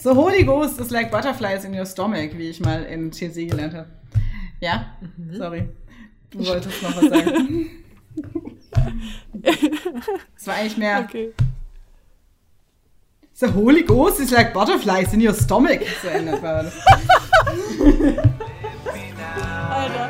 [0.00, 3.74] So Holy Ghost is like butterflies in your stomach, wie ich mal in TC gelernt
[3.74, 3.88] habe.
[4.60, 4.86] Ja?
[5.00, 5.36] Mhm.
[5.36, 5.68] Sorry.
[6.30, 7.70] Du wolltest noch was sagen.
[10.36, 11.04] Es war eigentlich mehr.
[11.08, 11.32] Okay.
[13.34, 15.80] The Holy Ghost is like butterflies in your stomach.
[16.00, 16.74] So endet war das.
[19.70, 20.08] Alter.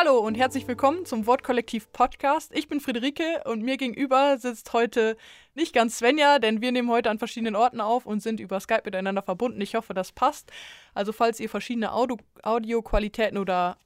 [0.00, 2.52] Hallo und herzlich willkommen zum Wortkollektiv Podcast.
[2.54, 5.16] Ich bin Friederike und mir gegenüber sitzt heute
[5.56, 8.82] nicht ganz Svenja, denn wir nehmen heute an verschiedenen Orten auf und sind über Skype
[8.84, 9.60] miteinander verbunden.
[9.60, 10.52] Ich hoffe, das passt.
[10.94, 13.76] Also falls ihr verschiedene Audio Audioqualitäten oder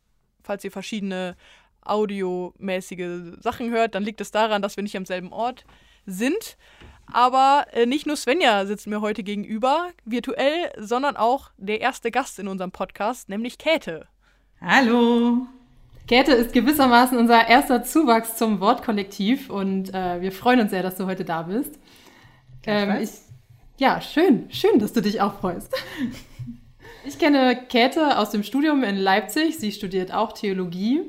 [0.43, 1.35] falls ihr verschiedene
[1.81, 5.65] audiomäßige Sachen hört, dann liegt es daran, dass wir nicht am selben Ort
[6.05, 6.59] sind.
[7.11, 12.39] Aber äh, nicht nur Svenja sitzt mir heute gegenüber, virtuell, sondern auch der erste Gast
[12.39, 14.09] in unserem Podcast, nämlich Käthe.
[14.61, 15.47] Hallo.
[16.07, 20.97] Käthe ist gewissermaßen unser erster Zuwachs zum Wortkollektiv und äh, wir freuen uns sehr, dass
[20.97, 21.79] du heute da bist.
[22.67, 23.11] Ähm, ich,
[23.79, 25.75] ja, schön, schön, dass du dich auch freust.
[27.05, 29.59] Ich kenne Käthe aus dem Studium in Leipzig.
[29.59, 31.01] Sie studiert auch Theologie,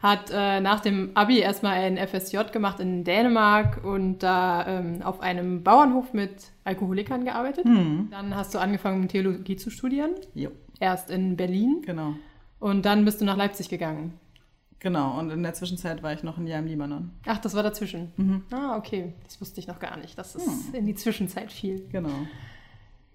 [0.00, 5.20] hat äh, nach dem Abi erstmal ein FSJ gemacht in Dänemark und da ähm, auf
[5.20, 7.64] einem Bauernhof mit Alkoholikern gearbeitet.
[7.64, 8.08] Mhm.
[8.12, 10.12] Dann hast du angefangen, Theologie zu studieren.
[10.32, 10.50] Jo.
[10.78, 11.82] Erst in Berlin.
[11.84, 12.14] Genau.
[12.60, 14.20] Und dann bist du nach Leipzig gegangen.
[14.82, 17.12] Genau, und in der Zwischenzeit war ich noch ein Jahr im Libanon.
[17.26, 18.10] Ach, das war dazwischen.
[18.16, 18.42] Mhm.
[18.50, 19.12] Ah, okay.
[19.22, 20.74] Das wusste ich noch gar nicht, dass es hm.
[20.74, 21.86] in die Zwischenzeit fiel.
[21.92, 22.10] Genau.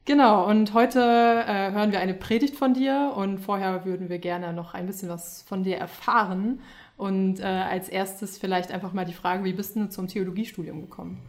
[0.06, 4.54] Genau, und heute äh, hören wir eine Predigt von dir und vorher würden wir gerne
[4.54, 6.62] noch ein bisschen was von dir erfahren.
[6.95, 11.20] Und äh, als erstes vielleicht einfach mal die Frage, wie bist du zum Theologiestudium gekommen?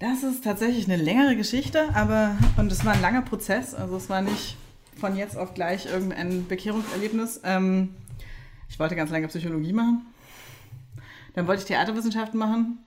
[0.00, 3.76] Das ist tatsächlich eine längere Geschichte, aber und es war ein langer Prozess.
[3.76, 4.56] Also es war nicht
[4.96, 7.42] von jetzt auf gleich irgendein Bekehrungserlebnis.
[7.44, 7.94] Ähm,
[8.68, 10.06] ich wollte ganz lange Psychologie machen.
[11.34, 12.78] Dann wollte ich Theaterwissenschaften machen.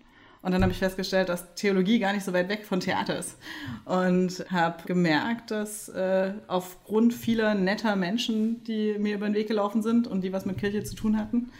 [0.41, 3.37] Und dann habe ich festgestellt, dass Theologie gar nicht so weit weg von Theater ist.
[3.85, 9.81] Und habe gemerkt, dass äh, aufgrund vieler netter Menschen, die mir über den Weg gelaufen
[9.81, 11.51] sind und die was mit Kirche zu tun hatten,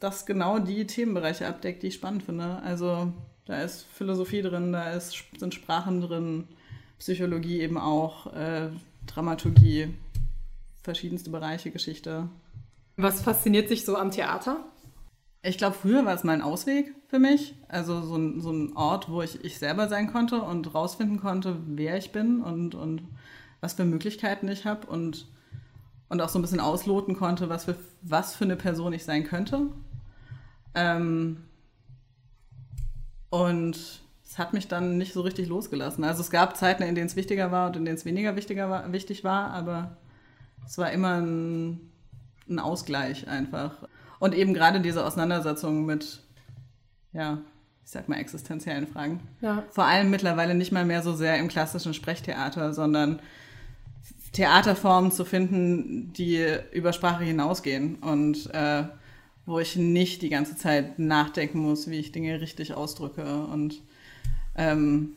[0.00, 2.60] das genau die Themenbereiche abdeckt, die ich spannend finde.
[2.64, 3.12] Also
[3.46, 6.48] da ist Philosophie drin, da ist, sind Sprachen drin,
[6.98, 8.70] Psychologie eben auch, äh,
[9.06, 9.94] Dramaturgie,
[10.82, 12.28] verschiedenste Bereiche, Geschichte.
[12.96, 14.64] Was fasziniert sich so am Theater?
[15.42, 17.54] Ich glaube, früher war es mal ein Ausweg für mich.
[17.68, 21.58] Also so ein, so ein Ort, wo ich ich selber sein konnte und rausfinden konnte,
[21.66, 23.02] wer ich bin und, und
[23.60, 25.28] was für Möglichkeiten ich habe und,
[26.08, 29.24] und auch so ein bisschen ausloten konnte, was für, was für eine Person ich sein
[29.24, 29.68] könnte.
[30.74, 31.44] Ähm,
[33.28, 36.02] und es hat mich dann nicht so richtig losgelassen.
[36.02, 38.70] Also es gab Zeiten, in denen es wichtiger war und in denen es weniger wichtiger
[38.70, 39.98] war, wichtig war, aber
[40.64, 41.92] es war immer ein
[42.48, 43.88] ein Ausgleich einfach.
[44.18, 46.22] Und eben gerade diese Auseinandersetzung mit,
[47.12, 47.38] ja,
[47.84, 49.20] ich sag mal, existenziellen Fragen.
[49.40, 49.64] Ja.
[49.70, 53.20] Vor allem mittlerweile nicht mal mehr so sehr im klassischen Sprechtheater, sondern
[54.32, 58.84] Theaterformen zu finden, die über Sprache hinausgehen und äh,
[59.46, 63.80] wo ich nicht die ganze Zeit nachdenken muss, wie ich Dinge richtig ausdrücke und
[64.56, 65.14] ähm,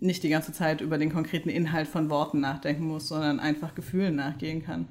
[0.00, 4.16] nicht die ganze Zeit über den konkreten Inhalt von Worten nachdenken muss, sondern einfach Gefühlen
[4.16, 4.88] nachgehen kann.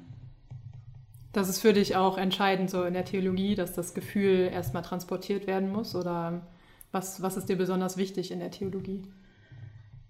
[1.32, 5.46] Das ist für dich auch entscheidend so in der Theologie, dass das Gefühl erstmal transportiert
[5.46, 5.94] werden muss?
[5.94, 6.46] Oder
[6.90, 9.02] was, was ist dir besonders wichtig in der Theologie?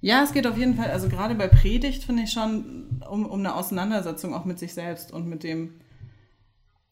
[0.00, 3.40] Ja, es geht auf jeden Fall, also gerade bei Predigt finde ich schon um, um
[3.40, 5.74] eine Auseinandersetzung auch mit sich selbst und mit dem,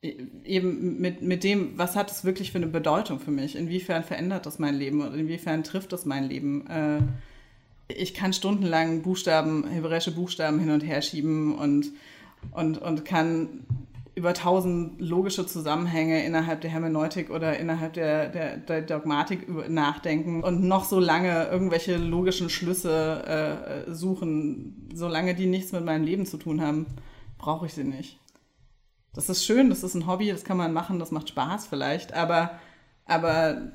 [0.02, 3.54] e, eben mit, mit dem, was hat es wirklich für eine Bedeutung für mich?
[3.54, 6.66] Inwiefern verändert das mein Leben und inwiefern trifft das mein Leben?
[6.66, 6.98] Äh,
[7.88, 11.92] ich kann stundenlang Buchstaben, hebräische Buchstaben hin und her schieben und,
[12.50, 13.64] und, und kann
[14.16, 20.64] über tausend logische Zusammenhänge innerhalb der Hermeneutik oder innerhalb der, der, der Dogmatik nachdenken und
[20.64, 26.38] noch so lange irgendwelche logischen Schlüsse äh, suchen, solange die nichts mit meinem Leben zu
[26.38, 26.86] tun haben,
[27.36, 28.18] brauche ich sie nicht.
[29.12, 32.14] Das ist schön, das ist ein Hobby, das kann man machen, das macht Spaß vielleicht,
[32.14, 32.58] aber,
[33.04, 33.72] aber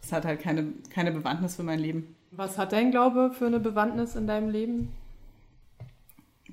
[0.00, 2.16] das hat halt keine, keine Bewandtnis für mein Leben.
[2.30, 4.94] Was hat dein Glaube für eine Bewandtnis in deinem Leben?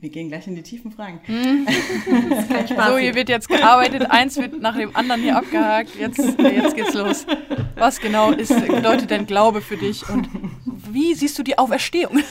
[0.01, 1.21] Wir gehen gleich in die tiefen Fragen.
[1.27, 1.67] Mhm.
[2.67, 5.95] so, hier wird jetzt gearbeitet, eins wird nach dem anderen hier abgehakt.
[5.95, 7.27] Jetzt, jetzt geht's los.
[7.75, 10.27] Was genau ist, bedeutet denn Glaube für dich und
[10.65, 12.19] wie siehst du die Auferstehung?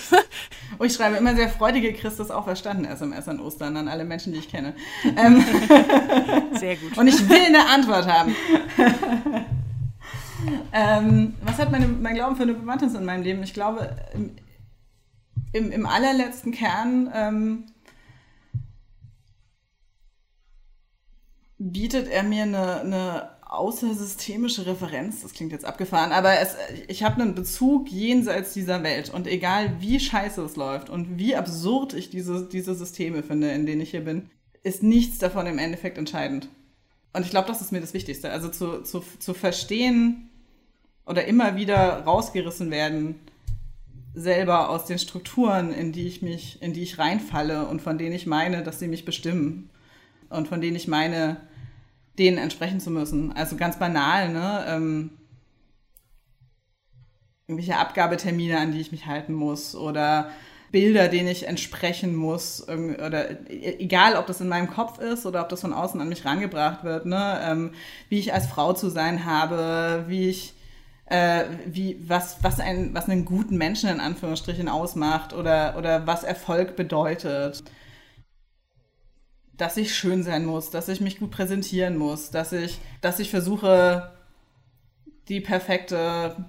[0.79, 4.39] Oh, ich schreibe immer sehr freudige Christus auferstanden SMS an Ostern an alle Menschen, die
[4.39, 4.73] ich kenne.
[5.15, 5.45] Ähm,
[6.55, 6.97] sehr gut.
[6.97, 8.35] Und ich will eine Antwort haben.
[10.73, 13.43] ähm, was hat meine, mein Glauben für eine Bewandtnis in meinem Leben?
[13.43, 13.95] Ich glaube,
[15.53, 17.65] im, im allerletzten Kern ähm,
[21.59, 26.57] bietet er mir eine, eine außersystemische Referenz, das klingt jetzt abgefahren, aber es,
[26.87, 31.35] ich habe einen Bezug jenseits dieser Welt und egal wie scheiße es läuft und wie
[31.35, 34.31] absurd ich diese, diese Systeme finde, in denen ich hier bin,
[34.63, 36.49] ist nichts davon im Endeffekt entscheidend.
[37.13, 38.31] Und ich glaube, das ist mir das Wichtigste.
[38.31, 40.31] Also zu, zu, zu verstehen
[41.07, 43.19] oder immer wieder rausgerissen werden,
[44.15, 48.15] selber aus den Strukturen, in die ich mich, in die ich reinfalle und von denen
[48.15, 49.71] ich meine, dass sie mich bestimmen.
[50.29, 51.37] Und von denen ich meine,
[52.19, 53.33] denen entsprechen zu müssen.
[53.33, 54.65] Also ganz banal, ne?
[54.69, 55.11] Ähm,
[57.47, 60.31] irgendwelche Abgabetermine, an die ich mich halten muss oder
[60.71, 65.43] Bilder, denen ich entsprechen muss oder e-, egal, ob das in meinem Kopf ist oder
[65.43, 67.41] ob das von außen an mich rangebracht wird, ne?
[67.43, 67.73] Ähm,
[68.09, 70.55] wie ich als Frau zu sein habe, wie ich
[71.11, 76.23] äh, wie, was, was, ein, was einen guten Menschen in Anführungsstrichen ausmacht oder, oder was
[76.23, 77.63] Erfolg bedeutet.
[79.53, 83.29] Dass ich schön sein muss, dass ich mich gut präsentieren muss, dass ich, dass ich
[83.29, 84.13] versuche,
[85.29, 86.47] die perfekte,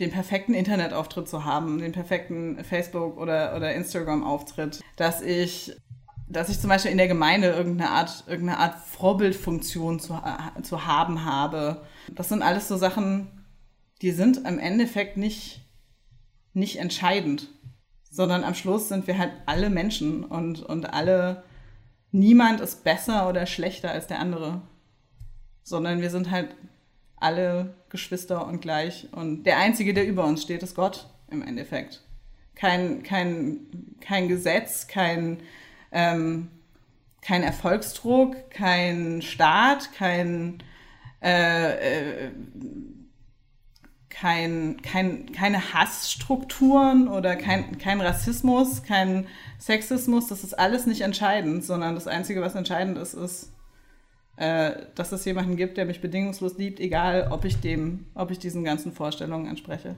[0.00, 5.76] den perfekten Internetauftritt zu haben, den perfekten Facebook- oder, oder Instagram-Auftritt, dass ich,
[6.26, 10.20] dass ich zum Beispiel in der Gemeinde irgendeine Art, irgendeine Art Vorbildfunktion zu,
[10.62, 11.82] zu haben habe.
[12.14, 13.44] Das sind alles so Sachen,
[14.02, 15.62] die sind im Endeffekt nicht,
[16.52, 17.48] nicht entscheidend,
[18.10, 21.44] sondern am Schluss sind wir halt alle Menschen und, und alle
[22.10, 24.62] niemand ist besser oder schlechter als der andere,
[25.62, 26.54] sondern wir sind halt
[27.16, 29.08] alle Geschwister und gleich.
[29.12, 32.02] Und der Einzige, der über uns steht, ist Gott im Endeffekt.
[32.54, 35.38] Kein, kein, kein Gesetz, kein,
[35.94, 36.50] ähm,
[37.22, 40.62] kein Erfolgsdruck, kein Staat, kein,
[41.22, 42.30] äh, äh,
[44.10, 49.26] kein, kein, keine Hassstrukturen oder kein, kein Rassismus, kein
[49.58, 53.52] Sexismus, das ist alles nicht entscheidend, sondern das Einzige, was entscheidend ist, ist,
[54.36, 58.38] äh, dass es jemanden gibt, der mich bedingungslos liebt, egal ob ich dem, ob ich
[58.38, 59.96] diesen ganzen Vorstellungen entspreche.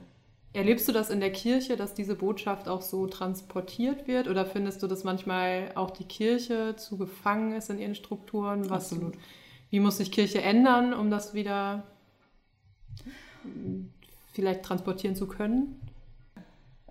[0.53, 4.27] Erlebst du das in der Kirche, dass diese Botschaft auch so transportiert wird?
[4.27, 8.69] Oder findest du, dass manchmal auch die Kirche zu gefangen ist in ihren Strukturen?
[8.69, 9.15] Was, Absolut.
[9.69, 11.83] Wie muss sich Kirche ändern, um das wieder
[14.33, 15.79] vielleicht transportieren zu können?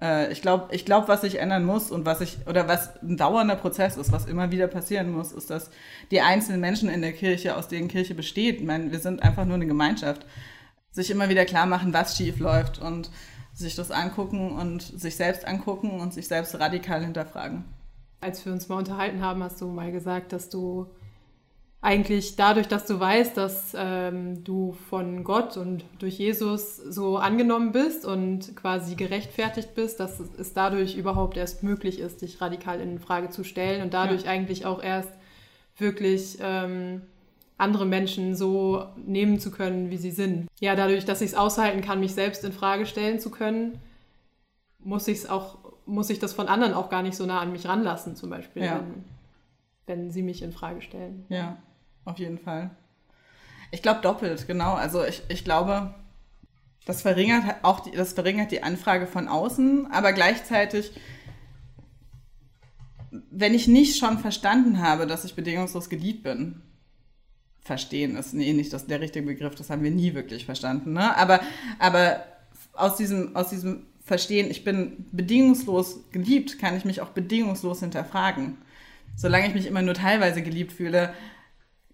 [0.01, 3.17] Äh, ich glaube, ich glaub, was sich ändern muss und was ich, oder was ein
[3.17, 5.71] dauernder Prozess ist, was immer wieder passieren muss, ist, dass
[6.11, 9.45] die einzelnen Menschen in der Kirche, aus denen Kirche besteht, ich meine, wir sind einfach
[9.45, 10.27] nur eine Gemeinschaft,
[10.91, 13.11] sich immer wieder klar machen, was schief läuft und
[13.57, 17.65] sich das angucken und sich selbst angucken und sich selbst radikal hinterfragen.
[18.21, 20.87] Als wir uns mal unterhalten haben, hast du mal gesagt, dass du
[21.81, 27.73] eigentlich dadurch, dass du weißt, dass ähm, du von Gott und durch Jesus so angenommen
[27.73, 32.99] bist und quasi gerechtfertigt bist, dass es dadurch überhaupt erst möglich ist, dich radikal in
[32.99, 34.31] Frage zu stellen und dadurch ja.
[34.31, 35.11] eigentlich auch erst
[35.79, 37.03] wirklich ähm,
[37.59, 40.49] andere Menschen so nehmen zu können, wie sie sind.
[40.61, 43.79] Ja, dadurch, dass ich es aushalten kann, mich selbst in Frage stellen zu können,
[44.79, 47.53] muss ich es auch, muss ich das von anderen auch gar nicht so nah an
[47.53, 48.77] mich ranlassen, zum Beispiel, ja.
[48.77, 49.05] wenn,
[49.87, 51.25] wenn sie mich in Frage stellen.
[51.29, 51.57] Ja
[52.07, 52.71] auf jeden Fall.
[53.73, 54.75] Ich glaube doppelt, genau.
[54.75, 55.95] Also ich, ich glaube,
[56.87, 60.93] das verringert auch die, das verringert die Anfrage von außen, aber gleichzeitig,
[63.31, 66.63] wenn ich nicht schon verstanden habe, dass ich bedingungslos geliebt bin,
[67.67, 71.17] verstehen ist nee, nicht das, der richtige Begriff, das haben wir nie wirklich verstanden, ne?
[71.17, 71.41] aber,
[71.79, 72.25] aber
[72.73, 78.57] aus diesem, aus diesem Verstehen, ich bin bedingungslos geliebt, kann ich mich auch bedingungslos hinterfragen.
[79.17, 81.13] Solange ich mich immer nur teilweise geliebt fühle,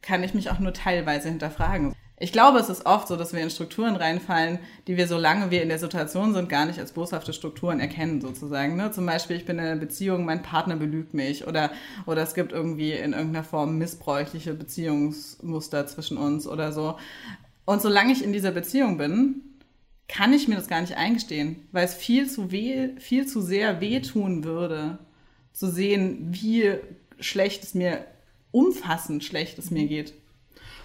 [0.03, 1.95] kann ich mich auch nur teilweise hinterfragen.
[2.23, 5.61] Ich glaube, es ist oft so, dass wir in Strukturen reinfallen, die wir, solange wir
[5.61, 8.77] in der Situation sind, gar nicht als boshafte Strukturen erkennen, sozusagen.
[8.77, 8.93] Ne?
[8.93, 11.73] Zum Beispiel, ich bin in einer Beziehung, mein Partner belügt mich oder,
[12.07, 16.97] oder es gibt irgendwie in irgendeiner Form missbräuchliche Beziehungsmuster zwischen uns oder so.
[17.65, 19.43] Und solange ich in dieser Beziehung bin,
[20.07, 23.81] kann ich mir das gar nicht eingestehen, weil es viel zu, weh, viel zu sehr
[23.81, 25.01] wehtun würde,
[25.53, 26.75] zu sehen, wie
[27.19, 28.07] schlecht es mir
[28.53, 30.15] umfassend schlecht es mir geht.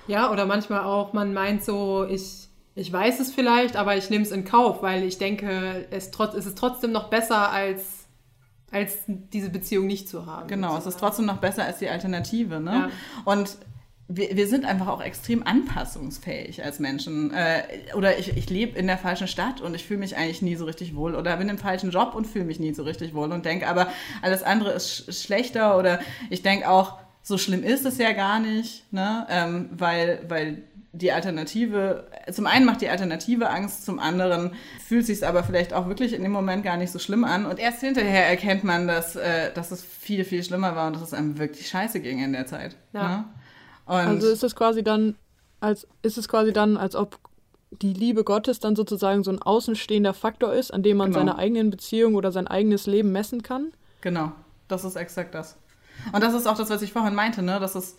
[0.08, 4.24] Ja, oder manchmal auch, man meint so, ich, ich weiß es vielleicht, aber ich nehme
[4.24, 8.08] es in Kauf, weil ich denke, es, trotz, es ist trotzdem noch besser, als,
[8.72, 10.48] als diese Beziehung nicht zu haben.
[10.48, 10.88] Genau, sozusagen.
[10.90, 12.60] es ist trotzdem noch besser als die Alternative.
[12.60, 12.72] Ne?
[12.72, 12.90] Ja.
[13.26, 13.58] Und
[14.10, 17.34] wir, wir sind einfach auch extrem anpassungsfähig als Menschen.
[17.34, 17.64] Äh,
[17.96, 20.66] oder ich, ich lebe in der falschen Stadt und ich fühle mich eigentlich nie so
[20.66, 21.16] richtig wohl.
[21.16, 23.88] Oder bin im falschen Job und fühle mich nie so richtig wohl und denke, aber
[24.22, 25.78] alles andere ist, ist schlechter.
[25.78, 26.00] Oder
[26.30, 26.98] ich denke auch,
[27.28, 29.28] so schlimm ist es ja gar nicht, ne?
[29.30, 35.28] Ähm, weil, weil die Alternative, zum einen macht die Alternative Angst, zum anderen fühlt sich
[35.28, 37.46] aber vielleicht auch wirklich in dem Moment gar nicht so schlimm an.
[37.46, 41.02] Und erst hinterher erkennt man, dass, äh, dass es viel, viel schlimmer war und dass
[41.02, 42.78] es einem wirklich scheiße ging in der Zeit.
[42.94, 43.10] Ja.
[43.10, 43.26] Ne?
[43.86, 45.16] Also ist es quasi dann,
[45.60, 47.20] als ist es quasi dann, als ob
[47.72, 51.20] die Liebe Gottes dann sozusagen so ein außenstehender Faktor ist, an dem man genau.
[51.20, 53.74] seine eigenen Beziehungen oder sein eigenes Leben messen kann?
[54.00, 54.32] Genau,
[54.70, 55.58] das ist exakt das.
[56.12, 57.60] Und das ist auch das, was ich vorhin meinte, ne?
[57.60, 57.96] dass, es,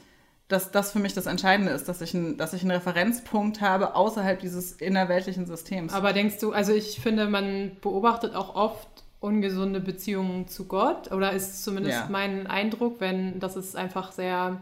[0.48, 3.94] dass das für mich das Entscheidende ist, dass ich, ein, dass ich einen Referenzpunkt habe
[3.94, 5.92] außerhalb dieses innerweltlichen Systems.
[5.92, 8.88] Aber denkst du, also ich finde, man beobachtet auch oft
[9.20, 12.06] ungesunde Beziehungen zu Gott oder ist zumindest ja.
[12.08, 14.60] mein Eindruck, wenn das ist einfach sehr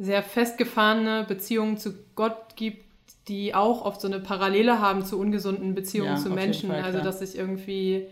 [0.00, 2.84] sehr festgefahrene Beziehungen zu Gott gibt,
[3.28, 6.70] die auch oft so eine Parallele haben zu ungesunden Beziehungen ja, zu Menschen.
[6.70, 8.06] Fall, also dass ich irgendwie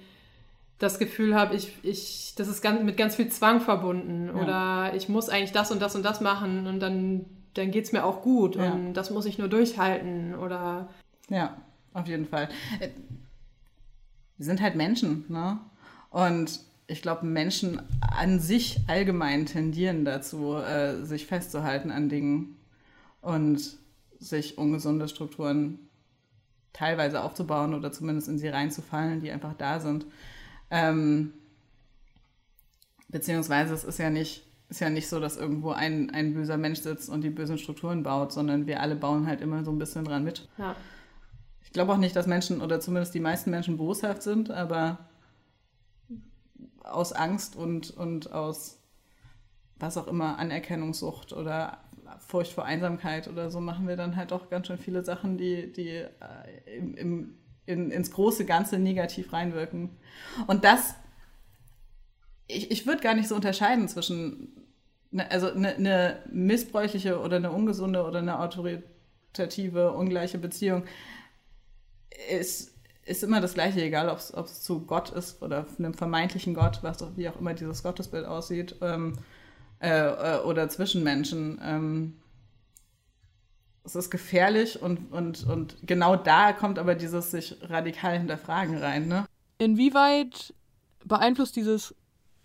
[0.79, 4.35] das Gefühl habe, ich, ich, das ist ganz, mit ganz viel Zwang verbunden ja.
[4.35, 7.93] oder ich muss eigentlich das und das und das machen und dann, dann geht es
[7.93, 8.73] mir auch gut ja.
[8.73, 10.89] und das muss ich nur durchhalten oder.
[11.29, 11.57] Ja,
[11.95, 12.49] auf jeden Fall.
[12.81, 12.91] Äh,
[14.37, 15.59] wir sind halt Menschen, ne?
[16.11, 22.57] Und ich glaube, Menschen an sich allgemein tendieren dazu, äh, sich festzuhalten an Dingen
[23.21, 23.77] und
[24.19, 25.81] sich ungesunde Strukturen
[26.73, 30.07] teilweise aufzubauen oder zumindest in sie reinzufallen, die einfach da sind.
[30.71, 31.33] Ähm,
[33.09, 36.81] beziehungsweise es ist ja nicht, ist ja nicht so, dass irgendwo ein, ein böser Mensch
[36.81, 40.05] sitzt und die bösen Strukturen baut, sondern wir alle bauen halt immer so ein bisschen
[40.05, 40.49] dran mit.
[40.59, 40.77] Ja.
[41.63, 44.99] Ich glaube auch nicht, dass Menschen oder zumindest die meisten Menschen boshaft sind, aber
[46.83, 48.79] aus Angst und, und aus
[49.79, 51.79] was auch immer, Anerkennungssucht oder
[52.27, 55.73] Furcht vor Einsamkeit oder so, machen wir dann halt auch ganz schön viele Sachen, die,
[55.73, 56.09] die äh,
[56.77, 57.35] im, im,
[57.69, 59.91] in, ins große Ganze negativ reinwirken.
[60.47, 60.95] Und das,
[62.47, 64.67] ich, ich würde gar nicht so unterscheiden zwischen,
[65.11, 70.85] ne, also eine, eine missbräuchliche oder eine ungesunde oder eine autoritative, ungleiche Beziehung
[72.31, 72.75] ist
[73.09, 76.99] ist immer das Gleiche, egal ob es zu Gott ist oder einem vermeintlichen Gott, was
[77.17, 79.15] wie auch immer dieses Gottesbild aussieht, ähm,
[79.81, 81.59] äh, äh, oder zwischen Menschen.
[81.65, 82.17] Ähm,
[83.89, 89.09] es ist gefährlich und, und, und genau da kommt aber dieses sich radikal hinterfragen rein.
[89.09, 89.25] Ne?
[89.57, 90.53] Inwieweit
[91.07, 91.95] beeinflusst dieses,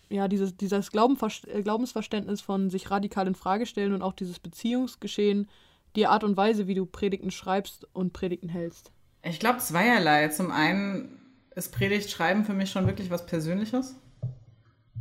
[0.10, 5.50] ja, dieses, dieses äh, Glaubensverständnis von sich radikal in Frage stellen und auch dieses Beziehungsgeschehen
[5.98, 8.92] die Art und Weise, wie du Predigten schreibst und Predigten hältst?
[9.22, 10.30] Ich glaube zweierlei.
[10.30, 11.20] Zum einen
[11.56, 13.96] ist Predigtschreiben für mich schon wirklich was Persönliches.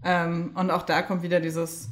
[0.05, 1.89] Ähm, und auch da kommt wieder dieses,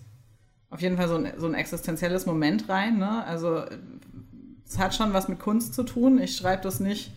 [0.70, 2.98] auf jeden Fall so ein, so ein existenzielles Moment rein.
[2.98, 3.24] Ne?
[3.24, 3.64] Also
[4.70, 6.20] es hat schon was mit Kunst zu tun.
[6.20, 7.10] Ich schreibe das nicht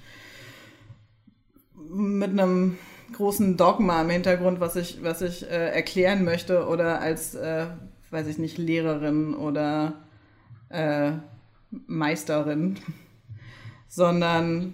[1.75, 2.79] mit einem
[3.13, 7.67] großen Dogma im Hintergrund, was ich, was ich äh, erklären möchte oder als, äh,
[8.09, 10.01] weiß ich nicht, Lehrerin oder
[10.69, 11.11] äh,
[11.69, 12.79] Meisterin,
[13.87, 14.73] sondern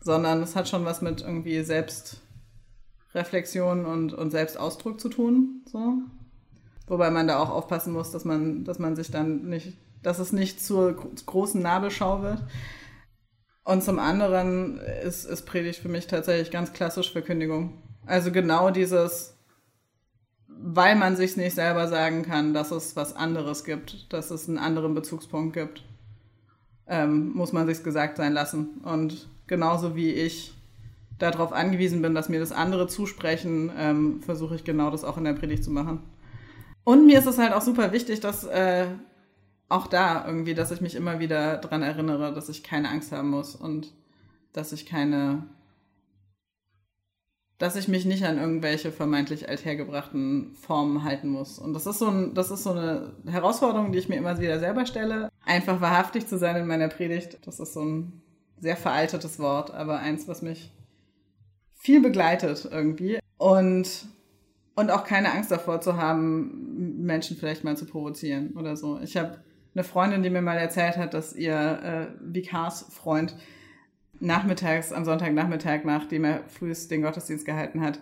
[0.00, 5.62] sondern es hat schon was mit irgendwie Selbstreflexion und, und Selbstausdruck zu tun.
[5.66, 5.94] So.
[6.86, 9.76] Wobei man da auch aufpassen muss, dass man, dass man sich dann nicht,
[10.08, 10.96] dass es nicht zur
[11.26, 12.42] großen Nabelschau wird.
[13.62, 17.82] Und zum anderen ist, ist Predigt für mich tatsächlich ganz klassisch Verkündigung.
[18.06, 19.36] Also genau dieses,
[20.46, 24.56] weil man sich nicht selber sagen kann, dass es was anderes gibt, dass es einen
[24.56, 25.84] anderen Bezugspunkt gibt,
[26.86, 28.80] ähm, muss man sich's gesagt sein lassen.
[28.82, 30.54] Und genauso wie ich
[31.18, 35.24] darauf angewiesen bin, dass mir das andere zusprechen, ähm, versuche ich genau das auch in
[35.24, 36.00] der Predigt zu machen.
[36.84, 38.86] Und mir ist es halt auch super wichtig, dass äh,
[39.68, 43.30] auch da irgendwie, dass ich mich immer wieder daran erinnere, dass ich keine Angst haben
[43.30, 43.92] muss und
[44.52, 45.44] dass ich keine,
[47.58, 51.58] dass ich mich nicht an irgendwelche vermeintlich althergebrachten Formen halten muss.
[51.58, 54.58] Und das ist so ein, das ist so eine Herausforderung, die ich mir immer wieder
[54.58, 55.30] selber stelle.
[55.44, 57.38] Einfach wahrhaftig zu sein in meiner Predigt.
[57.44, 58.22] Das ist so ein
[58.58, 60.72] sehr veraltetes Wort, aber eins, was mich
[61.74, 63.18] viel begleitet irgendwie.
[63.36, 64.06] Und,
[64.76, 68.98] und auch keine Angst davor zu haben, Menschen vielleicht mal zu provozieren oder so.
[69.00, 69.38] Ich habe
[69.78, 73.36] eine Freundin, die mir mal erzählt hat, dass ihr äh, Vikarsfreund
[74.20, 78.00] nachmittags, am Sonntagnachmittag, nachdem er frühest den Gottesdienst gehalten hat,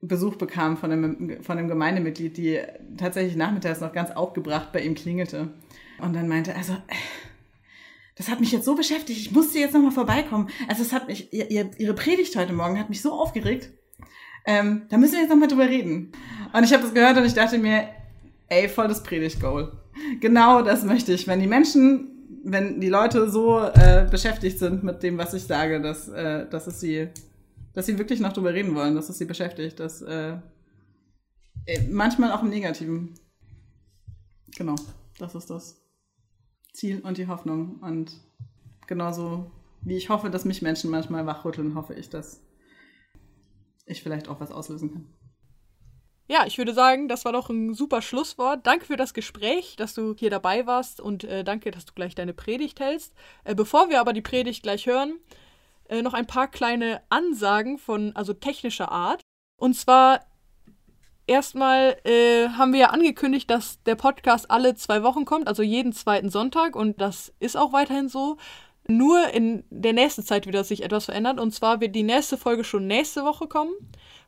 [0.00, 2.60] Besuch bekam von einem, von einem Gemeindemitglied, die
[2.96, 5.52] tatsächlich nachmittags noch ganz aufgebracht bei ihm klingelte.
[6.00, 6.76] Und dann meinte, also,
[8.16, 10.48] das hat mich jetzt so beschäftigt, ich musste jetzt nochmal vorbeikommen.
[10.68, 13.70] Also es hat mich, ihr, ihre Predigt heute Morgen hat mich so aufgeregt.
[14.46, 16.12] Ähm, da müssen wir jetzt nochmal drüber reden.
[16.52, 17.88] Und ich habe das gehört und ich dachte mir,
[18.48, 19.83] ey, voll das Predigt-Goal.
[20.20, 21.26] Genau das möchte ich.
[21.26, 25.80] Wenn die Menschen, wenn die Leute so äh, beschäftigt sind mit dem, was ich sage,
[25.80, 27.08] dass, äh, dass es sie,
[27.72, 30.36] dass sie wirklich noch drüber reden wollen, dass es sie beschäftigt, dass äh,
[31.66, 33.14] äh manchmal auch im Negativen.
[34.56, 34.76] Genau,
[35.18, 35.80] das ist das.
[36.72, 37.76] Ziel und die Hoffnung.
[37.80, 38.20] Und
[38.86, 39.50] genauso
[39.82, 42.40] wie ich hoffe, dass mich Menschen manchmal wachrütteln, hoffe ich, dass
[43.86, 45.06] ich vielleicht auch was auslösen kann.
[46.26, 48.66] Ja, ich würde sagen, das war doch ein super Schlusswort.
[48.66, 52.14] Danke für das Gespräch, dass du hier dabei warst und äh, danke, dass du gleich
[52.14, 53.14] deine Predigt hältst.
[53.44, 55.18] Äh, bevor wir aber die Predigt gleich hören,
[55.88, 59.20] äh, noch ein paar kleine Ansagen von, also technischer Art.
[59.56, 60.20] Und zwar
[61.26, 65.92] erstmal äh, haben wir ja angekündigt, dass der Podcast alle zwei Wochen kommt, also jeden
[65.92, 68.38] zweiten Sonntag und das ist auch weiterhin so.
[68.86, 72.64] Nur in der nächsten Zeit wird sich etwas verändert und zwar wird die nächste Folge
[72.64, 73.72] schon nächste Woche kommen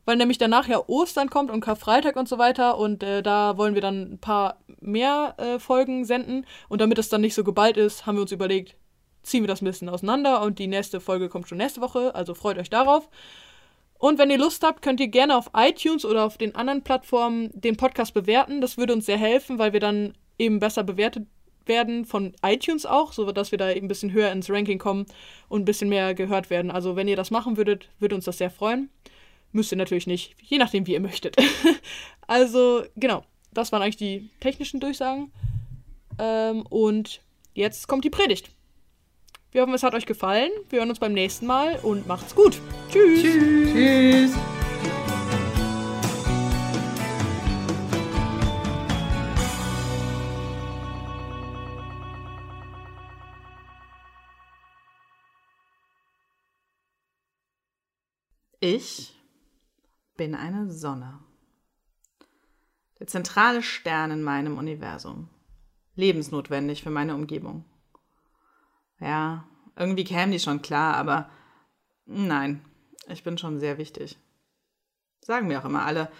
[0.07, 3.73] weil nämlich danach ja Ostern kommt und Karfreitag und so weiter und äh, da wollen
[3.75, 7.75] wir dann ein paar mehr äh, Folgen senden und damit es dann nicht so geballt
[7.75, 8.77] ist, haben wir uns überlegt,
[9.21, 12.33] ziehen wir das ein bisschen auseinander und die nächste Folge kommt schon nächste Woche, also
[12.33, 13.09] freut euch darauf.
[13.99, 17.49] Und wenn ihr Lust habt, könnt ihr gerne auf iTunes oder auf den anderen Plattformen
[17.53, 18.61] den Podcast bewerten.
[18.61, 21.27] Das würde uns sehr helfen, weil wir dann eben besser bewertet
[21.65, 25.05] werden von iTunes auch, so dass wir da eben ein bisschen höher ins Ranking kommen
[25.49, 26.71] und ein bisschen mehr gehört werden.
[26.71, 28.89] Also wenn ihr das machen würdet, würde uns das sehr freuen.
[29.51, 31.35] Müsst ihr natürlich nicht, je nachdem, wie ihr möchtet.
[32.27, 35.31] also, genau, das waren eigentlich die technischen Durchsagen.
[36.19, 37.21] Ähm, und
[37.53, 38.51] jetzt kommt die Predigt.
[39.51, 40.51] Wir hoffen, es hat euch gefallen.
[40.69, 42.59] Wir hören uns beim nächsten Mal und macht's gut.
[42.91, 43.21] Tschüss.
[43.21, 43.73] Tschüss.
[43.73, 44.37] Tschüss.
[58.59, 59.16] Ich
[60.17, 61.19] bin eine Sonne.
[62.99, 65.29] Der zentrale Stern in meinem Universum.
[65.95, 67.63] Lebensnotwendig für meine Umgebung.
[68.99, 71.29] Ja, irgendwie kämen die schon klar, aber
[72.05, 72.65] nein,
[73.07, 74.17] ich bin schon sehr wichtig.
[75.21, 76.11] Sagen mir auch immer alle,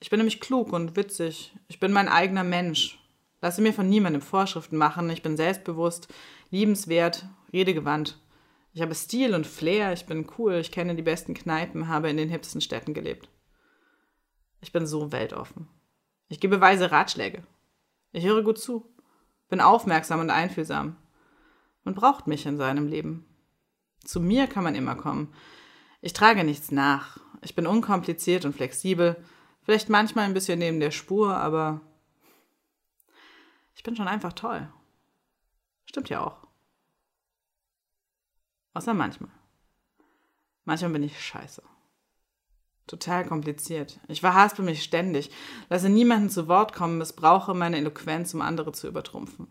[0.00, 2.98] ich bin nämlich klug und witzig, ich bin mein eigener Mensch.
[3.40, 6.12] Lasse mir von niemandem Vorschriften machen, ich bin selbstbewusst,
[6.50, 8.18] liebenswert, redegewandt.
[8.72, 12.16] Ich habe Stil und Flair, ich bin cool, ich kenne die besten Kneipen, habe in
[12.16, 13.28] den hipsten Städten gelebt.
[14.60, 15.68] Ich bin so weltoffen.
[16.28, 17.46] Ich gebe weise Ratschläge.
[18.12, 18.92] Ich höre gut zu,
[19.48, 20.96] bin aufmerksam und einfühlsam.
[21.84, 23.26] Man braucht mich in seinem Leben.
[24.04, 25.32] Zu mir kann man immer kommen.
[26.00, 27.18] Ich trage nichts nach.
[27.42, 29.22] Ich bin unkompliziert und flexibel,
[29.62, 31.80] vielleicht manchmal ein bisschen neben der Spur, aber
[33.74, 34.68] ich bin schon einfach toll.
[35.84, 36.46] Stimmt ja auch.
[38.74, 39.30] Außer manchmal.
[40.64, 41.62] Manchmal bin ich scheiße.
[42.86, 43.98] Total kompliziert.
[44.06, 45.30] Ich verhaspe mich ständig,
[45.68, 49.48] lasse niemanden zu Wort kommen, missbrauche meine Eloquenz, um andere zu übertrumpfen.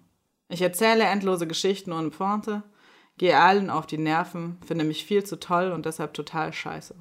[0.48, 2.64] Ich erzähle endlose Geschichten ohne Pointe,
[3.18, 6.96] gehe allen auf die Nerven, finde mich viel zu toll und deshalb total scheiße.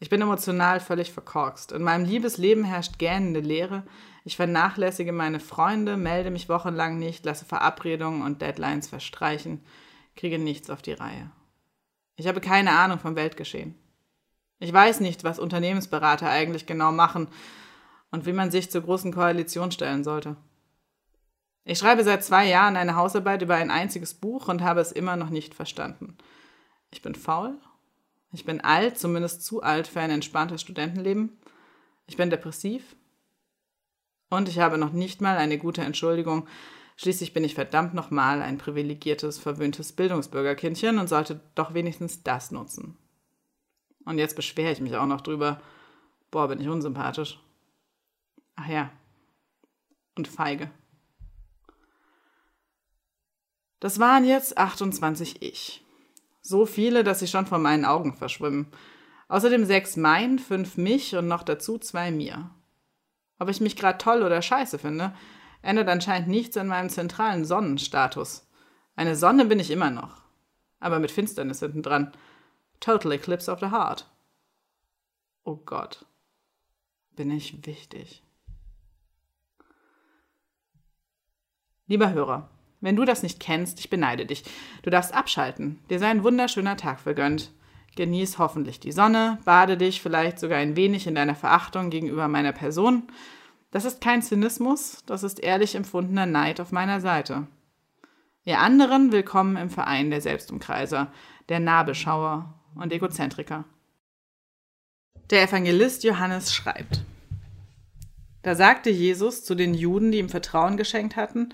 [0.00, 1.72] Ich bin emotional völlig verkorkst.
[1.72, 3.82] In meinem Liebesleben herrscht gähnende Leere.
[4.24, 9.64] Ich vernachlässige meine Freunde, melde mich wochenlang nicht, lasse Verabredungen und Deadlines verstreichen,
[10.14, 11.30] kriege nichts auf die Reihe.
[12.14, 13.74] Ich habe keine Ahnung vom Weltgeschehen.
[14.58, 17.28] Ich weiß nicht, was Unternehmensberater eigentlich genau machen
[18.10, 20.36] und wie man sich zur großen Koalition stellen sollte.
[21.64, 25.16] Ich schreibe seit zwei Jahren eine Hausarbeit über ein einziges Buch und habe es immer
[25.16, 26.16] noch nicht verstanden.
[26.90, 27.58] Ich bin faul.
[28.32, 31.38] Ich bin alt, zumindest zu alt für ein entspanntes Studentenleben.
[32.06, 32.96] Ich bin depressiv.
[34.30, 36.46] Und ich habe noch nicht mal eine gute Entschuldigung.
[36.96, 42.96] Schließlich bin ich verdammt nochmal ein privilegiertes, verwöhntes Bildungsbürgerkindchen und sollte doch wenigstens das nutzen.
[44.08, 45.60] Und jetzt beschwere ich mich auch noch drüber.
[46.30, 47.38] Boah, bin ich unsympathisch.
[48.56, 48.90] Ach ja.
[50.16, 50.70] Und feige.
[53.80, 55.84] Das waren jetzt 28 Ich.
[56.40, 58.68] So viele, dass sie schon vor meinen Augen verschwimmen.
[59.28, 62.48] Außerdem sechs mein, fünf mich und noch dazu zwei mir.
[63.38, 65.14] Ob ich mich gerade toll oder scheiße finde,
[65.60, 68.48] ändert anscheinend nichts an meinem zentralen Sonnenstatus.
[68.96, 70.22] Eine Sonne bin ich immer noch.
[70.80, 72.14] Aber mit Finsternis hinten dran.
[72.80, 74.06] Total Eclipse of the Heart.
[75.44, 76.04] Oh Gott,
[77.16, 78.22] bin ich wichtig.
[81.86, 84.44] Lieber Hörer, wenn du das nicht kennst, ich beneide dich.
[84.82, 85.78] Du darfst abschalten.
[85.90, 87.50] Dir sei ein wunderschöner Tag vergönnt.
[87.96, 92.52] Genieß hoffentlich die Sonne, bade dich vielleicht sogar ein wenig in deiner Verachtung gegenüber meiner
[92.52, 93.04] Person.
[93.72, 97.48] Das ist kein Zynismus, das ist ehrlich empfundener Neid auf meiner Seite.
[98.44, 101.12] Ihr anderen willkommen im Verein der Selbstumkreiser,
[101.48, 103.64] der Nahbeschauer und Egozentriker.
[105.30, 107.02] Der Evangelist Johannes schreibt.
[108.42, 111.50] Da sagte Jesus zu den Juden, die ihm Vertrauen geschenkt hatten,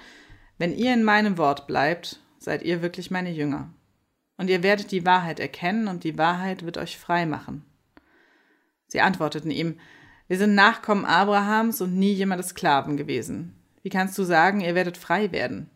[0.58, 3.70] wenn ihr in meinem Wort bleibt, seid ihr wirklich meine Jünger.
[4.36, 7.64] Und ihr werdet die Wahrheit erkennen, und die Wahrheit wird euch frei machen.
[8.86, 9.78] Sie antworteten ihm,
[10.28, 13.54] wir sind Nachkommen Abrahams und nie jemandes Sklaven gewesen.
[13.82, 15.68] Wie kannst du sagen, ihr werdet frei werden?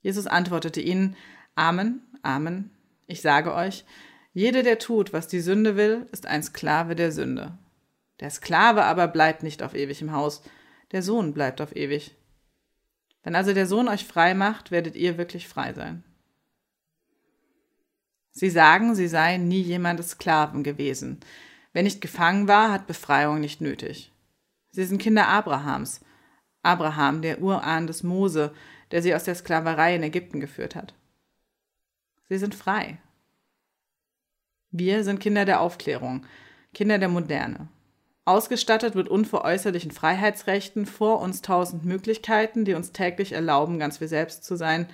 [0.00, 1.16] Jesus antwortete ihnen,
[1.54, 2.70] Amen, Amen,
[3.06, 3.84] ich sage euch,
[4.34, 7.56] jeder, der tut, was die Sünde will, ist ein Sklave der Sünde.
[8.18, 10.42] Der Sklave aber bleibt nicht auf ewig im Haus,
[10.90, 12.16] der Sohn bleibt auf ewig.
[13.22, 16.02] Wenn also der Sohn euch frei macht, werdet ihr wirklich frei sein.
[18.32, 21.20] Sie sagen, sie seien nie jemandes Sklaven gewesen.
[21.72, 24.12] Wer nicht gefangen war, hat Befreiung nicht nötig.
[24.72, 26.00] Sie sind Kinder Abrahams.
[26.62, 28.52] Abraham, der Urahn des Mose,
[28.90, 30.94] der sie aus der Sklaverei in Ägypten geführt hat.
[32.28, 32.98] Sie sind frei.
[34.76, 36.26] Wir sind Kinder der Aufklärung,
[36.74, 37.68] Kinder der Moderne.
[38.24, 44.42] Ausgestattet mit unveräußerlichen Freiheitsrechten, vor uns tausend Möglichkeiten, die uns täglich erlauben, ganz wir selbst
[44.42, 44.88] zu sein.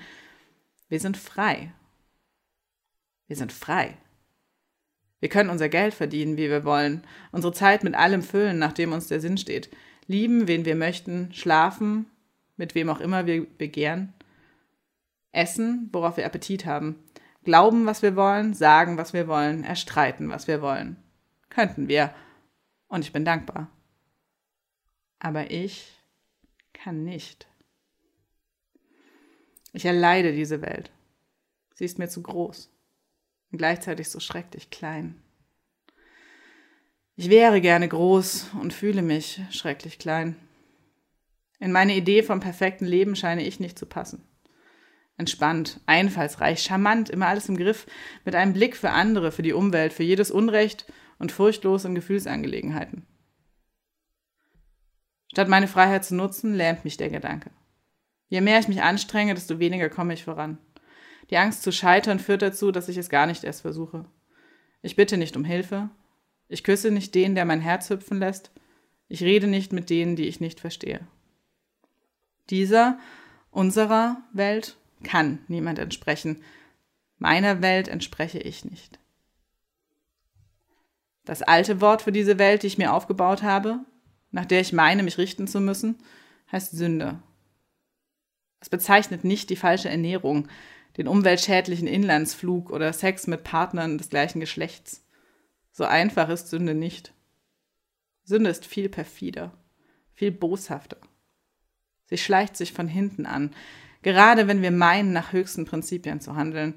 [0.91, 1.73] Wir sind frei.
[3.27, 3.97] Wir sind frei.
[5.19, 8.93] Wir können unser Geld verdienen, wie wir wollen, unsere Zeit mit allem füllen, nach dem
[8.93, 9.71] uns der Sinn steht,
[10.07, 12.05] lieben, wen wir möchten, schlafen,
[12.59, 14.13] mit wem auch immer wir begehren,
[15.33, 16.97] essen, worauf wir Appetit haben,
[17.45, 20.97] glauben, was wir wollen, sagen, was wir wollen, erstreiten, was wir wollen.
[21.49, 22.15] Könnten wir,
[22.89, 23.71] und ich bin dankbar.
[25.19, 25.97] Aber ich
[26.73, 27.47] kann nicht.
[29.73, 30.91] Ich erleide diese Welt.
[31.75, 32.71] Sie ist mir zu groß
[33.53, 35.23] und gleichzeitig so schrecklich klein.
[37.17, 40.37] Ich wäre gerne groß und fühle mich schrecklich klein.
[41.59, 44.25] In meine Idee vom perfekten Leben scheine ich nicht zu passen.
[45.21, 47.87] Entspannt, einfallsreich, charmant, immer alles im Griff,
[48.25, 53.07] mit einem Blick für andere, für die Umwelt, für jedes Unrecht und furchtlos in Gefühlsangelegenheiten.
[55.31, 57.51] Statt meine Freiheit zu nutzen, lähmt mich der Gedanke.
[58.29, 60.57] Je mehr ich mich anstrenge, desto weniger komme ich voran.
[61.29, 64.07] Die Angst zu scheitern führt dazu, dass ich es gar nicht erst versuche.
[64.81, 65.91] Ich bitte nicht um Hilfe.
[66.49, 68.53] Ich küsse nicht den, der mein Herz hüpfen lässt.
[69.09, 71.07] Ich rede nicht mit denen, die ich nicht verstehe.
[72.49, 72.99] Dieser,
[73.51, 76.43] unserer Welt kann niemand entsprechen.
[77.19, 78.99] Meiner Welt entspreche ich nicht.
[81.25, 83.81] Das alte Wort für diese Welt, die ich mir aufgebaut habe,
[84.31, 85.99] nach der ich meine, mich richten zu müssen,
[86.51, 87.23] heißt Sünde.
[88.61, 90.49] Es bezeichnet nicht die falsche Ernährung,
[90.97, 95.07] den umweltschädlichen Inlandsflug oder Sex mit Partnern des gleichen Geschlechts.
[95.73, 97.13] So einfach ist Sünde nicht.
[98.25, 99.53] Sünde ist viel perfider,
[100.13, 100.99] viel boshafter.
[102.07, 103.55] Sie schleicht sich von hinten an,
[104.03, 106.75] gerade wenn wir meinen, nach höchsten Prinzipien zu handeln.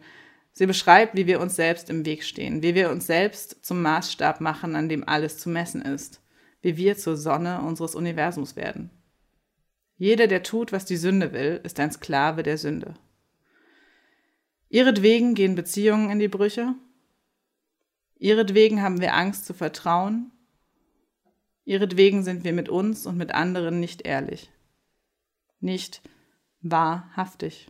[0.52, 4.40] Sie beschreibt, wie wir uns selbst im Weg stehen, wie wir uns selbst zum Maßstab
[4.40, 6.22] machen, an dem alles zu messen ist,
[6.62, 8.92] wie wir zur Sonne unseres Universums werden.
[9.98, 12.96] Jeder, der tut, was die Sünde will, ist ein Sklave der Sünde.
[14.70, 16.76] Ihretwegen gehen Beziehungen in die Brüche.
[18.18, 20.32] Ihretwegen haben wir Angst zu vertrauen.
[21.66, 24.52] Ihretwegen sind wir mit uns und mit anderen nicht ehrlich.
[25.60, 26.02] Nicht
[26.64, 27.70] wahrhaftig.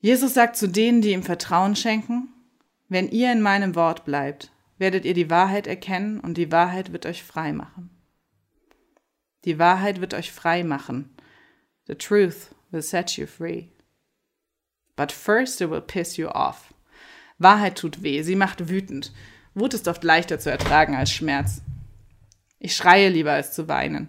[0.00, 2.28] Jesus sagt zu denen, die ihm Vertrauen schenken,
[2.88, 7.06] wenn ihr in meinem Wort bleibt, werdet ihr die Wahrheit erkennen und die Wahrheit wird
[7.06, 7.90] euch frei machen.
[9.44, 11.10] Die Wahrheit wird euch frei machen.
[11.86, 13.68] The truth will set you free.
[14.96, 16.74] But first it will piss you off.
[17.38, 19.12] Wahrheit tut weh, sie macht wütend.
[19.54, 21.62] Wut ist oft leichter zu ertragen als Schmerz.
[22.58, 24.08] Ich schreie lieber als zu weinen.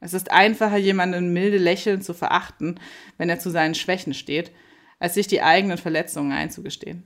[0.00, 2.80] Es ist einfacher, jemanden milde lächeln zu verachten,
[3.18, 4.50] wenn er zu seinen Schwächen steht,
[4.98, 7.04] als sich die eigenen Verletzungen einzugestehen.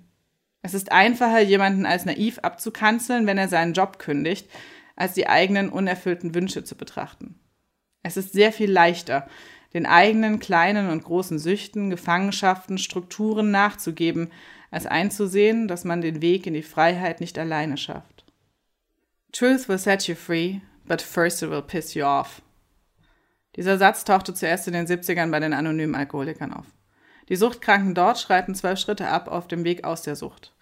[0.63, 4.49] Es ist einfacher, jemanden als naiv abzukanzeln, wenn er seinen Job kündigt,
[4.97, 7.39] als die eigenen unerfüllten Wünsche zu betrachten.
[8.03, 9.29] Es ist sehr viel leichter,
[9.75, 14.31] den eigenen kleinen und großen Süchten, Gefangenschaften, Strukturen nachzugeben,
[14.71, 18.25] als einzusehen, dass man den Weg in die Freiheit nicht alleine schafft.
[19.33, 22.41] Truth will set you free, but first it will piss you off.
[23.57, 26.67] Dieser Satz tauchte zuerst in den 70ern bei den anonymen Alkoholikern auf.
[27.29, 30.55] Die Suchtkranken dort schreiten zwölf Schritte ab auf dem Weg aus der Sucht.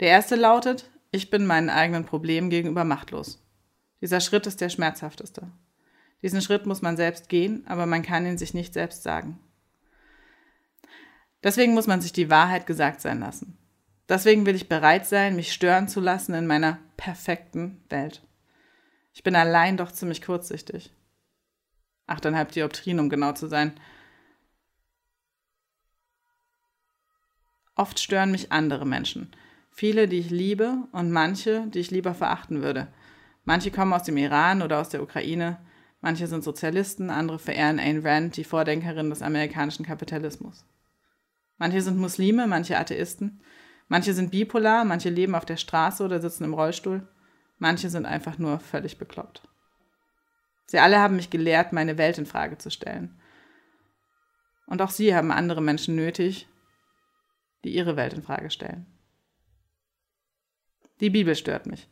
[0.00, 3.42] Der erste lautet, ich bin meinen eigenen Problemen gegenüber machtlos.
[4.00, 5.50] Dieser Schritt ist der schmerzhafteste.
[6.22, 9.38] Diesen Schritt muss man selbst gehen, aber man kann ihn sich nicht selbst sagen.
[11.42, 13.56] Deswegen muss man sich die Wahrheit gesagt sein lassen.
[14.08, 18.22] Deswegen will ich bereit sein, mich stören zu lassen in meiner perfekten Welt.
[19.12, 20.92] Ich bin allein doch ziemlich kurzsichtig.
[22.08, 23.72] Achteinhalb Dioptrien, um genau zu sein.
[27.76, 29.30] Oft stören mich andere Menschen.
[29.70, 32.88] Viele, die ich liebe und manche, die ich lieber verachten würde.
[33.44, 35.58] Manche kommen aus dem Iran oder aus der Ukraine.
[36.00, 40.64] Manche sind Sozialisten, andere verehren Ayn Rand, die Vordenkerin des amerikanischen Kapitalismus.
[41.58, 43.40] Manche sind Muslime, manche Atheisten.
[43.88, 47.06] Manche sind bipolar, manche leben auf der Straße oder sitzen im Rollstuhl.
[47.58, 49.42] Manche sind einfach nur völlig bekloppt.
[50.68, 53.18] Sie alle haben mich gelehrt, meine Welt in Frage zu stellen.
[54.66, 56.46] Und auch sie haben andere Menschen nötig,
[57.64, 58.86] die ihre Welt in Frage stellen.
[61.00, 61.88] Die Bibel stört mich.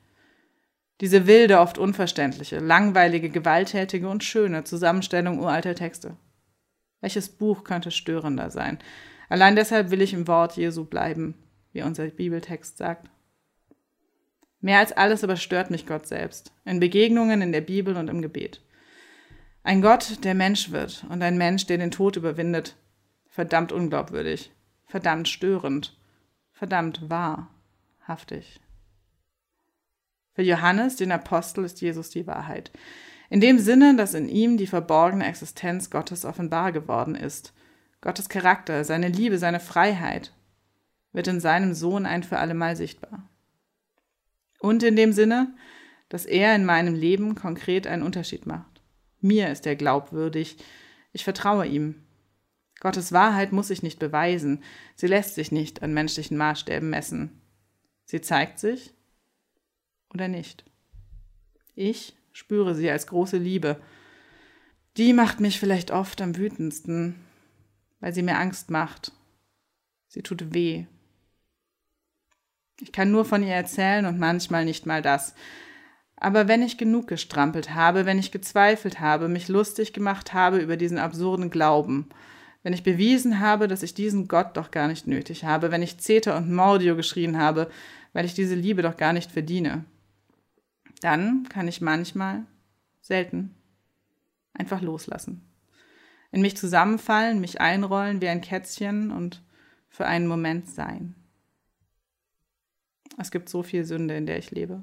[1.01, 6.17] Diese wilde, oft unverständliche, langweilige, gewalttätige und schöne Zusammenstellung uralter Texte.
[7.01, 8.79] Welches Buch könnte störender sein?
[9.29, 11.35] Allein deshalb will ich im Wort Jesu bleiben,
[11.73, 13.11] wie unser Bibeltext sagt.
[14.61, 18.23] Mehr als alles aber stört mich Gott selbst, in Begegnungen in der Bibel und im
[18.23, 18.63] Gebet.
[19.67, 22.77] Ein Gott, der Mensch wird und ein Mensch, der den Tod überwindet.
[23.27, 24.53] Verdammt unglaubwürdig,
[24.87, 25.99] verdammt störend,
[26.53, 28.61] verdammt wahrhaftig.
[30.35, 32.71] Für Johannes, den Apostel, ist Jesus die Wahrheit.
[33.29, 37.53] In dem Sinne, dass in ihm die verborgene Existenz Gottes offenbar geworden ist.
[38.01, 40.33] Gottes Charakter, seine Liebe, seine Freiheit
[41.13, 43.29] wird in seinem Sohn ein für allemal sichtbar.
[44.61, 45.57] Und in dem Sinne,
[46.09, 48.76] dass er in meinem Leben konkret einen Unterschied macht.
[49.27, 50.57] Mir ist er glaubwürdig.
[51.13, 51.97] Ich vertraue ihm.
[52.79, 54.63] Gottes Wahrheit muss sich nicht beweisen.
[54.95, 57.41] Sie lässt sich nicht an menschlichen Maßstäben messen.
[58.05, 58.95] Sie zeigt sich
[60.15, 60.65] oder nicht.
[61.75, 63.81] Ich spüre sie als große Liebe.
[64.97, 67.17] Die macht mich vielleicht oft am wütendsten,
[67.99, 69.11] weil sie mir Angst macht.
[70.07, 70.87] Sie tut weh.
[72.81, 75.35] Ich kann nur von ihr erzählen und manchmal nicht mal das.
[76.17, 80.77] Aber wenn ich genug gestrampelt habe, wenn ich gezweifelt habe, mich lustig gemacht habe über
[80.77, 82.09] diesen absurden Glauben,
[82.63, 85.99] wenn ich bewiesen habe, dass ich diesen Gott doch gar nicht nötig habe, wenn ich
[85.99, 87.71] Zeter und Mordio geschrien habe,
[88.13, 89.85] weil ich diese Liebe doch gar nicht verdiene,
[91.01, 92.45] dann kann ich manchmal,
[93.03, 93.55] selten,
[94.55, 95.43] einfach loslassen.
[96.33, 99.43] In mich zusammenfallen, mich einrollen wie ein Kätzchen und
[99.89, 101.15] für einen Moment sein.
[103.19, 104.83] Es gibt so viel Sünde, in der ich lebe.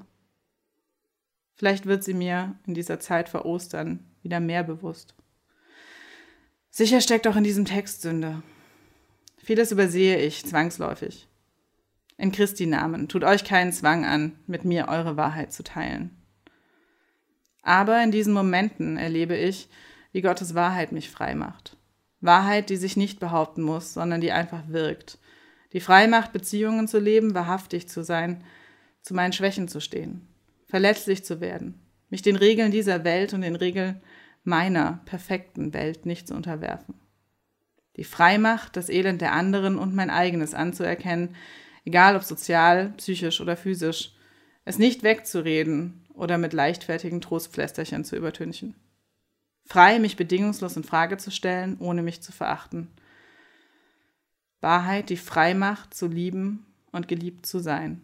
[1.54, 5.14] Vielleicht wird sie mir in dieser Zeit vor Ostern wieder mehr bewusst.
[6.70, 8.42] Sicher steckt auch in diesem Text Sünde.
[9.38, 11.28] Vieles übersehe ich zwangsläufig.
[12.16, 16.10] In Christi Namen, tut euch keinen Zwang an, mit mir eure Wahrheit zu teilen.
[17.62, 19.68] Aber in diesen Momenten erlebe ich,
[20.12, 21.76] wie Gottes Wahrheit mich frei macht.
[22.20, 25.18] Wahrheit, die sich nicht behaupten muss, sondern die einfach wirkt.
[25.72, 28.44] Die frei macht, Beziehungen zu leben, wahrhaftig zu sein,
[29.02, 30.26] zu meinen Schwächen zu stehen,
[30.74, 34.02] verletzlich zu werden, mich den Regeln dieser Welt und den Regeln
[34.42, 36.96] meiner perfekten Welt nicht zu unterwerfen.
[37.96, 41.36] Die Freimacht, das Elend der anderen und mein eigenes anzuerkennen,
[41.84, 44.16] egal ob sozial, psychisch oder physisch,
[44.64, 48.74] es nicht wegzureden oder mit leichtfertigen Trostpflästerchen zu übertünchen.
[49.66, 52.88] Frei, mich bedingungslos in Frage zu stellen, ohne mich zu verachten.
[54.60, 58.00] Wahrheit, die frei macht, zu lieben und geliebt zu sein.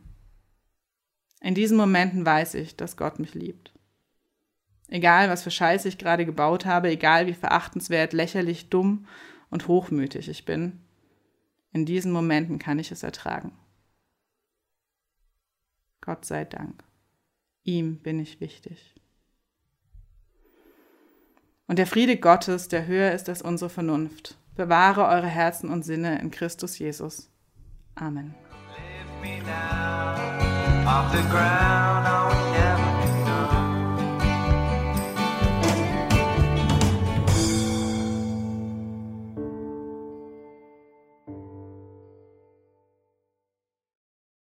[1.40, 3.72] In diesen Momenten weiß ich, dass Gott mich liebt.
[4.88, 9.06] Egal, was für Scheiße ich gerade gebaut habe, egal wie verachtenswert, lächerlich, dumm
[9.48, 10.80] und hochmütig ich bin,
[11.72, 13.52] in diesen Momenten kann ich es ertragen.
[16.00, 16.82] Gott sei Dank.
[17.62, 18.94] Ihm bin ich wichtig.
[21.66, 26.18] Und der Friede Gottes, der höher ist als unsere Vernunft, bewahre eure Herzen und Sinne
[26.20, 27.30] in Christus Jesus.
[27.94, 28.34] Amen.
[30.90, 32.49] off the ground.